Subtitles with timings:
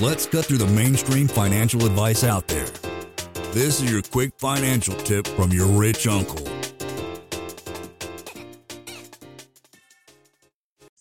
[0.00, 2.66] Let's cut through the mainstream financial advice out there.
[3.52, 6.48] This is your quick financial tip from your rich uncle.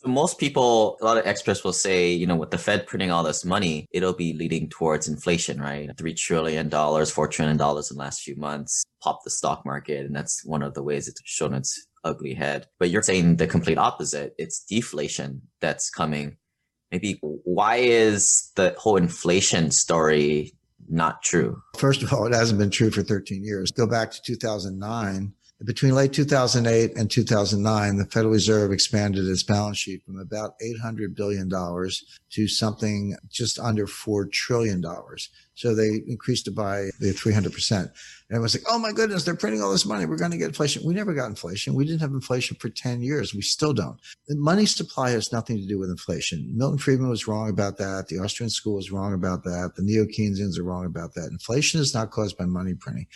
[0.05, 3.23] Most people, a lot of experts will say, you know, with the Fed printing all
[3.23, 5.89] this money, it'll be leading towards inflation, right?
[5.95, 10.05] $3 trillion, $4 trillion in the last few months, pop the stock market.
[10.05, 12.67] And that's one of the ways it's shown its ugly head.
[12.77, 14.33] But you're saying the complete opposite.
[14.37, 16.37] It's deflation that's coming.
[16.91, 20.53] Maybe why is the whole inflation story
[20.89, 21.61] not true?
[21.77, 23.71] First of all, it hasn't been true for 13 years.
[23.71, 25.33] Go back to 2009
[25.65, 31.15] between late 2008 and 2009, the Federal Reserve expanded its balance sheet from about $800
[31.15, 34.83] billion to something just under $4 trillion.
[35.53, 37.79] So they increased it by the 300%.
[37.79, 37.91] And
[38.31, 40.05] it was like, oh my goodness, they're printing all this money.
[40.05, 40.83] We're going to get inflation.
[40.85, 41.75] We never got inflation.
[41.75, 43.35] We didn't have inflation for 10 years.
[43.35, 43.99] We still don't.
[44.27, 46.51] The money supply has nothing to do with inflation.
[46.55, 48.07] Milton Friedman was wrong about that.
[48.07, 49.73] The Austrian school was wrong about that.
[49.75, 51.29] The neo Keynesians are wrong about that.
[51.29, 53.07] Inflation is not caused by money printing.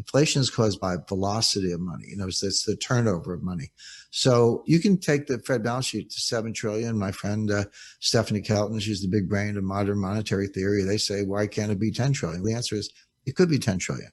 [0.00, 2.06] Inflation is caused by velocity of money.
[2.08, 3.70] You know, it's, it's, the turnover of money.
[4.10, 6.98] So you can take the Fed balance sheet to seven trillion.
[6.98, 7.64] My friend uh,
[8.00, 10.84] Stephanie Kelton, she's the big brain of modern monetary theory.
[10.84, 12.42] They say, why can't it be 10 trillion?
[12.42, 12.90] The answer is
[13.26, 14.10] it could be 10 trillion,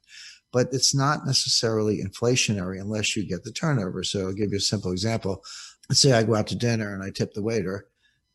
[0.52, 4.04] but it's not necessarily inflationary unless you get the turnover.
[4.04, 5.42] So I'll give you a simple example.
[5.88, 7.88] Let's say I go out to dinner and I tip the waiter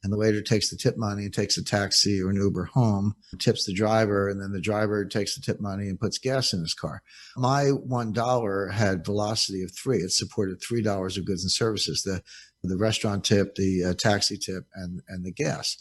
[0.03, 3.14] and the waiter takes the tip money and takes a taxi or an Uber home,
[3.39, 6.61] tips the driver, and then the driver takes the tip money and puts gas in
[6.61, 7.03] his car.
[7.36, 9.98] My one dollar had velocity of three.
[9.98, 12.23] It supported three dollars of goods and services: the
[12.62, 15.77] the restaurant tip, the uh, taxi tip, and and the gas.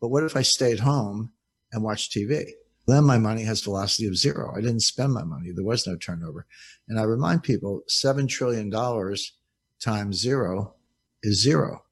[0.00, 1.32] But what if I stayed home
[1.72, 2.50] and watched TV?
[2.86, 4.52] Then my money has velocity of zero.
[4.54, 5.52] I didn't spend my money.
[5.52, 6.46] There was no turnover.
[6.86, 9.32] And I remind people, seven trillion dollars
[9.80, 10.74] times zero
[11.22, 11.83] is zero.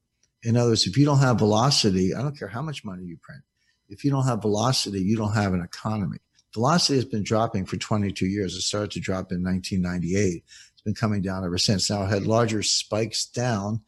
[0.42, 3.16] In other words, if you don't have velocity, I don't care how much money you
[3.22, 3.42] print.
[3.88, 6.18] If you don't have velocity, you don't have an economy.
[6.54, 8.54] Velocity has been dropping for 22 years.
[8.54, 10.42] It started to drop in 1998.
[10.72, 11.88] It's been coming down ever since.
[11.88, 13.80] Now it had larger spikes down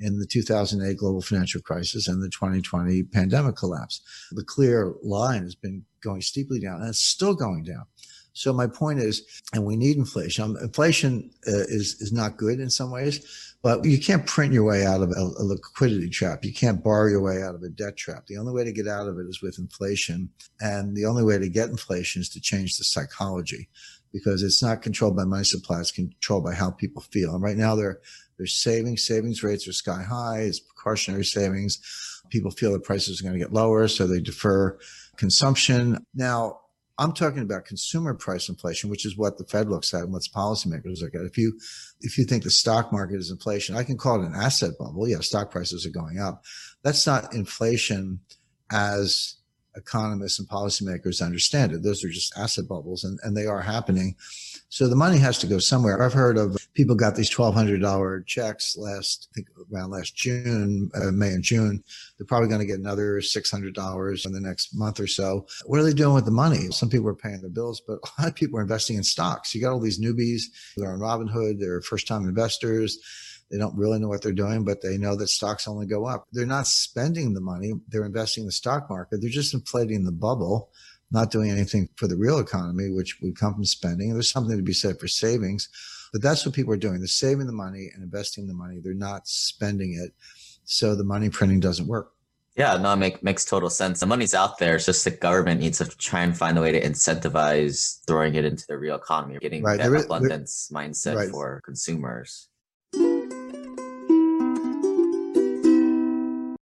[0.00, 4.00] in the 2008 global financial crisis and the 2020 pandemic collapse.
[4.32, 7.84] The clear line has been going steeply down and it's still going down.
[8.32, 10.56] So my point is, and we need inflation.
[10.62, 14.86] Inflation uh, is is not good in some ways, but you can't print your way
[14.86, 16.44] out of a, a, liquidity trap.
[16.44, 18.26] You can't borrow your way out of a debt trap.
[18.26, 20.30] The only way to get out of it is with inflation,
[20.60, 23.68] and the only way to get inflation is to change the psychology,
[24.12, 25.80] because it's not controlled by money supply.
[25.80, 27.34] It's controlled by how people feel.
[27.34, 28.00] And right now, they're
[28.36, 28.96] they're saving.
[28.96, 30.42] Savings rates are sky high.
[30.42, 32.22] It's precautionary savings.
[32.30, 34.78] People feel the prices are going to get lower, so they defer
[35.16, 36.06] consumption.
[36.14, 36.60] Now,
[36.98, 40.22] I'm talking about consumer price inflation, which is what the Fed looks at and what
[40.34, 41.22] policymakers look at.
[41.22, 41.58] If you
[42.00, 45.08] if you think the stock market is inflation, I can call it an asset bubble.
[45.08, 46.44] Yeah, stock prices are going up.
[46.82, 48.20] That's not inflation
[48.70, 49.37] as
[49.78, 51.82] economists and policymakers understand it.
[51.82, 54.16] Those are just asset bubbles and, and they are happening.
[54.70, 56.02] So the money has to go somewhere.
[56.02, 61.10] I've heard of people got these $1,200 checks last, I think around last June, uh,
[61.10, 61.82] May and June.
[62.18, 65.46] They're probably going to get another $600 in the next month or so.
[65.64, 66.70] What are they doing with the money?
[66.70, 69.54] Some people are paying their bills, but a lot of people are investing in stocks.
[69.54, 70.42] You got all these newbies.
[70.76, 71.58] They're on Robinhood.
[71.58, 72.98] They're first time investors.
[73.50, 76.26] They don't really know what they're doing, but they know that stocks only go up.
[76.32, 77.72] They're not spending the money.
[77.88, 79.20] They're investing in the stock market.
[79.20, 80.70] They're just inflating the bubble
[81.10, 84.12] not doing anything for the real economy, which would come from spending.
[84.12, 85.68] There's something to be said for savings,
[86.12, 86.98] but that's what people are doing.
[86.98, 88.80] They're saving the money and investing the money.
[88.82, 90.12] They're not spending it.
[90.64, 92.12] So the money printing doesn't work.
[92.56, 94.00] Yeah, no, it make, makes total sense.
[94.00, 94.76] The money's out there.
[94.76, 98.44] It's just the government needs to try and find a way to incentivize throwing it
[98.44, 99.78] into the real economy, getting right.
[99.78, 101.30] that abundance mindset right.
[101.30, 102.48] for consumers.